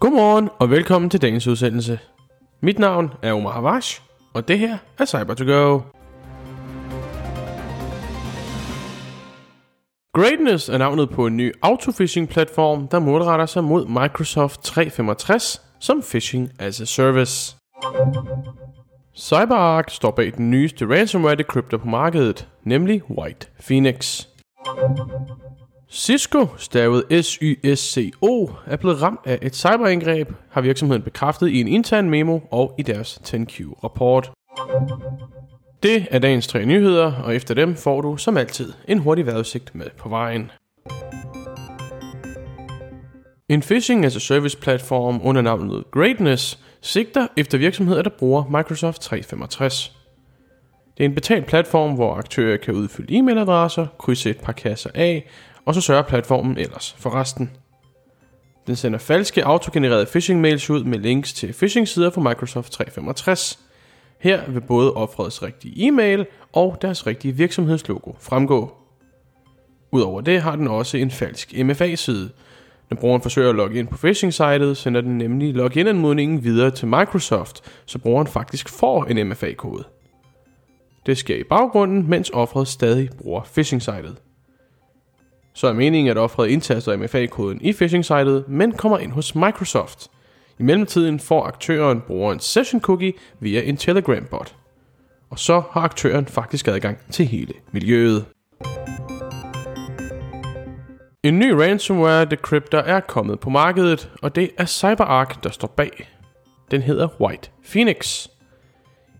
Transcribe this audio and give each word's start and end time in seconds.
Godmorgen 0.00 0.48
og 0.58 0.70
velkommen 0.70 1.10
til 1.10 1.22
dagens 1.22 1.46
udsendelse. 1.46 1.98
Mit 2.62 2.78
navn 2.78 3.10
er 3.22 3.32
Omar 3.32 3.52
Havash, 3.52 4.02
og 4.34 4.48
det 4.48 4.58
her 4.58 4.78
er 4.98 5.04
cyber 5.04 5.34
to 5.34 5.44
go 5.44 5.80
Greatness 10.14 10.68
er 10.68 10.78
navnet 10.78 11.10
på 11.10 11.26
en 11.26 11.36
ny 11.36 11.52
autofishing-platform, 11.62 12.88
der 12.88 12.98
målretter 12.98 13.46
sig 13.46 13.64
mod 13.64 13.86
Microsoft 13.86 14.62
365 14.62 15.62
som 15.80 16.02
Phishing 16.02 16.50
as 16.58 16.80
a 16.80 16.84
Service. 16.84 17.56
CyberArk 19.16 19.90
står 19.90 20.10
bag 20.10 20.32
den 20.36 20.50
nyeste 20.50 20.86
ransomware 20.86 21.34
decryptor 21.34 21.78
på 21.78 21.88
markedet, 21.88 22.48
nemlig 22.64 23.02
White 23.10 23.46
Phoenix. 23.66 24.26
Cisco, 25.90 26.46
stavet 26.56 27.24
S-Y-S-C-O, 27.24 28.50
er 28.66 28.76
blevet 28.76 29.02
ramt 29.02 29.20
af 29.24 29.38
et 29.42 29.56
cyberangreb, 29.56 30.32
har 30.50 30.60
virksomheden 30.60 31.02
bekræftet 31.02 31.48
i 31.48 31.60
en 31.60 31.68
intern 31.68 32.10
memo 32.10 32.38
og 32.50 32.74
i 32.78 32.82
deres 32.82 33.20
10Q-rapport. 33.24 34.30
Det 35.82 36.06
er 36.10 36.18
dagens 36.18 36.46
tre 36.46 36.64
nyheder, 36.64 37.12
og 37.12 37.34
efter 37.34 37.54
dem 37.54 37.76
får 37.76 38.00
du 38.00 38.16
som 38.16 38.36
altid 38.36 38.72
en 38.88 38.98
hurtig 38.98 39.26
vejrudsigt 39.26 39.74
med 39.74 39.86
på 39.98 40.08
vejen. 40.08 40.50
En 43.48 43.60
phishing 43.60 44.04
as 44.04 44.16
a 44.16 44.18
service 44.18 44.58
platform 44.58 45.20
under 45.24 45.42
navnet 45.42 45.84
Greatness 45.90 46.58
sigter 46.80 47.26
efter 47.36 47.58
virksomheder, 47.58 48.02
der 48.02 48.10
bruger 48.18 48.44
Microsoft 48.44 49.00
365. 49.00 49.99
Det 51.00 51.04
er 51.04 51.08
en 51.08 51.14
betalt 51.14 51.46
platform, 51.46 51.94
hvor 51.94 52.14
aktører 52.14 52.56
kan 52.56 52.74
udfylde 52.74 53.18
e-mailadresser, 53.18 53.86
krydse 53.98 54.30
et 54.30 54.40
par 54.40 54.52
kasser 54.52 54.90
af, 54.94 55.28
og 55.64 55.74
så 55.74 55.80
sørger 55.80 56.02
platformen 56.02 56.58
ellers 56.58 56.96
for 56.98 57.14
resten. 57.14 57.50
Den 58.66 58.76
sender 58.76 58.98
falske 58.98 59.44
autogenererede 59.44 60.06
phishing 60.06 60.40
mails 60.40 60.70
ud 60.70 60.84
med 60.84 60.98
links 60.98 61.32
til 61.32 61.52
phishing 61.52 61.88
sider 61.88 62.10
for 62.10 62.20
Microsoft 62.20 62.72
365. 62.72 63.58
Her 64.18 64.50
vil 64.50 64.60
både 64.60 64.94
offrets 64.94 65.42
rigtige 65.42 65.86
e-mail 65.86 66.26
og 66.52 66.78
deres 66.82 67.06
rigtige 67.06 67.36
virksomhedslogo 67.36 68.12
fremgå. 68.18 68.74
Udover 69.90 70.20
det 70.20 70.42
har 70.42 70.56
den 70.56 70.68
også 70.68 70.96
en 70.96 71.10
falsk 71.10 71.54
MFA-side. 71.64 72.30
Når 72.90 72.96
brugeren 72.96 73.22
forsøger 73.22 73.50
at 73.50 73.56
logge 73.56 73.78
ind 73.78 73.88
på 73.88 73.96
phishing-sitet, 73.96 74.76
sender 74.76 75.00
den 75.00 75.18
nemlig 75.18 75.54
login-anmodningen 75.54 76.44
videre 76.44 76.70
til 76.70 76.88
Microsoft, 76.88 77.60
så 77.86 77.98
brugeren 77.98 78.26
faktisk 78.26 78.68
får 78.68 79.04
en 79.04 79.28
MFA-kode. 79.28 79.84
Det 81.10 81.18
sker 81.18 81.36
i 81.36 81.42
baggrunden, 81.42 82.10
mens 82.10 82.30
offeret 82.34 82.68
stadig 82.68 83.10
bruger 83.18 83.42
phishing-sitet. 83.42 84.16
Så 85.52 85.66
er 85.66 85.72
meningen, 85.72 86.10
at 86.10 86.18
offeret 86.18 86.48
indtaster 86.48 86.96
MFA-koden 86.96 87.60
i 87.60 87.72
phishing-sitet, 87.72 88.48
men 88.48 88.72
kommer 88.72 88.98
ind 88.98 89.12
hos 89.12 89.34
Microsoft. 89.34 90.10
I 90.58 90.62
mellemtiden 90.62 91.20
får 91.20 91.44
aktøren 91.44 92.00
brugerens 92.00 92.44
session 92.44 92.80
cookie 92.80 93.12
via 93.40 93.62
en 93.62 93.76
Telegram-bot. 93.76 94.54
Og 95.30 95.38
så 95.38 95.62
har 95.70 95.80
aktøren 95.80 96.26
faktisk 96.26 96.68
adgang 96.68 96.98
til 97.10 97.26
hele 97.26 97.54
miljøet. 97.72 98.24
En 101.22 101.38
ny 101.38 101.50
ransomware 101.50 102.24
decryptor 102.24 102.78
er 102.78 103.00
kommet 103.00 103.40
på 103.40 103.50
markedet, 103.50 104.10
og 104.22 104.34
det 104.34 104.50
er 104.58 104.66
CyberArk, 104.66 105.44
der 105.44 105.50
står 105.50 105.68
bag. 105.68 106.08
Den 106.70 106.82
hedder 106.82 107.08
White 107.20 107.50
Phoenix. 107.70 108.28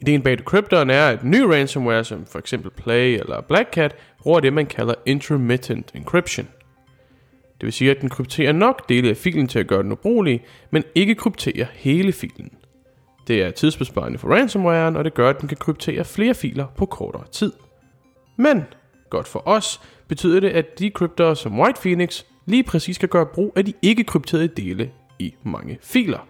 Ideen 0.00 0.22
bag 0.22 0.38
decryptoren 0.38 0.90
er, 0.90 1.08
at 1.08 1.24
ny 1.24 1.40
ransomware 1.40 2.04
som 2.04 2.26
for 2.26 2.38
eksempel 2.38 2.70
Play 2.70 3.18
eller 3.18 3.40
Black 3.40 3.72
Cat 3.72 3.94
bruger 4.18 4.40
det, 4.40 4.52
man 4.52 4.66
kalder 4.66 4.94
intermittent 5.06 5.90
encryption. 5.94 6.48
Det 7.60 7.66
vil 7.66 7.72
sige, 7.72 7.90
at 7.90 8.00
den 8.00 8.08
krypterer 8.08 8.52
nok 8.52 8.88
dele 8.88 9.10
af 9.10 9.16
filen 9.16 9.48
til 9.48 9.58
at 9.58 9.66
gøre 9.66 9.82
den 9.82 9.92
ubrugelig, 9.92 10.44
men 10.70 10.84
ikke 10.94 11.14
krypterer 11.14 11.66
hele 11.72 12.12
filen. 12.12 12.50
Det 13.28 13.42
er 13.42 13.50
tidsbesparende 13.50 14.18
for 14.18 14.28
ransomwaren, 14.28 14.96
og 14.96 15.04
det 15.04 15.14
gør, 15.14 15.30
at 15.30 15.40
den 15.40 15.48
kan 15.48 15.56
kryptere 15.56 16.04
flere 16.04 16.34
filer 16.34 16.66
på 16.76 16.86
kortere 16.86 17.24
tid. 17.32 17.52
Men, 18.36 18.64
godt 19.10 19.28
for 19.28 19.48
os, 19.48 19.80
betyder 20.08 20.40
det, 20.40 20.48
at 20.48 20.78
decryptorer 20.78 21.34
som 21.34 21.60
White 21.60 21.80
Phoenix 21.80 22.24
lige 22.46 22.64
præcis 22.64 22.98
kan 22.98 23.08
gøre 23.08 23.26
brug 23.26 23.52
af 23.56 23.64
de 23.64 23.72
ikke 23.82 24.04
krypterede 24.04 24.48
dele 24.48 24.90
i 25.18 25.34
mange 25.42 25.78
filer. 25.82 26.28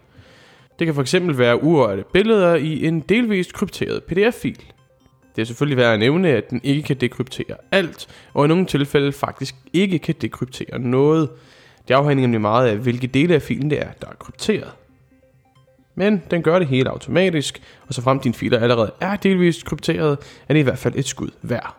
Det 0.78 0.86
kan 0.86 0.94
fx 0.94 1.14
være 1.20 1.62
urørte 1.62 2.04
billeder 2.12 2.54
i 2.54 2.86
en 2.86 3.00
delvist 3.00 3.52
krypteret 3.52 4.04
PDF-fil. 4.04 4.62
Det 5.36 5.42
er 5.42 5.46
selvfølgelig 5.46 5.76
værd 5.76 5.92
at 5.92 5.98
nævne, 5.98 6.28
at 6.28 6.50
den 6.50 6.60
ikke 6.64 6.82
kan 6.82 6.96
dekryptere 6.96 7.56
alt, 7.72 8.08
og 8.34 8.44
i 8.44 8.48
nogle 8.48 8.66
tilfælde 8.66 9.12
faktisk 9.12 9.54
ikke 9.72 9.98
kan 9.98 10.14
dekryptere 10.20 10.78
noget. 10.78 11.30
Det 11.88 11.94
afhænger 11.94 12.22
nemlig 12.22 12.40
meget 12.40 12.68
af, 12.68 12.76
hvilke 12.76 13.06
dele 13.06 13.34
af 13.34 13.42
filen 13.42 13.70
det 13.70 13.80
er, 13.80 13.88
der 14.02 14.08
er 14.08 14.14
krypteret. 14.14 14.72
Men 15.94 16.22
den 16.30 16.42
gør 16.42 16.58
det 16.58 16.68
hele 16.68 16.90
automatisk, 16.90 17.62
og 17.86 17.94
så 17.94 18.02
frem 18.02 18.20
din 18.20 18.34
filer 18.34 18.58
allerede 18.58 18.92
er 19.00 19.16
delvist 19.16 19.64
krypteret, 19.64 20.18
er 20.48 20.54
det 20.54 20.60
i 20.60 20.62
hvert 20.62 20.78
fald 20.78 20.94
et 20.96 21.06
skud 21.06 21.30
værd. 21.42 21.76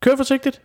Kør 0.00 0.16
forsigtigt! 0.16 0.62